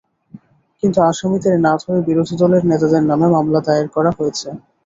[0.83, 4.47] কিন্তু আসামিদের না ধরে বিরোধী দলের নেতাদের নামে মামলা দায়ের করা হয়েছে।